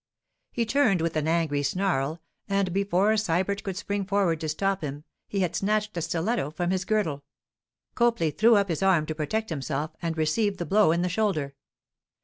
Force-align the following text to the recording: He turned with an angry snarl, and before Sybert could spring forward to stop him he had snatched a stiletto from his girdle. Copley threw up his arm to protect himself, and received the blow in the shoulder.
He 0.51 0.65
turned 0.65 0.99
with 0.99 1.15
an 1.15 1.27
angry 1.27 1.61
snarl, 1.61 2.23
and 2.49 2.73
before 2.73 3.13
Sybert 3.15 3.61
could 3.61 3.77
spring 3.77 4.03
forward 4.03 4.41
to 4.41 4.49
stop 4.49 4.81
him 4.83 5.03
he 5.27 5.41
had 5.41 5.55
snatched 5.55 5.95
a 5.95 6.01
stiletto 6.01 6.49
from 6.49 6.71
his 6.71 6.85
girdle. 6.85 7.23
Copley 7.93 8.31
threw 8.31 8.55
up 8.55 8.69
his 8.69 8.81
arm 8.81 9.05
to 9.05 9.13
protect 9.13 9.51
himself, 9.51 9.91
and 10.01 10.17
received 10.17 10.57
the 10.57 10.65
blow 10.65 10.91
in 10.91 11.03
the 11.03 11.07
shoulder. 11.07 11.53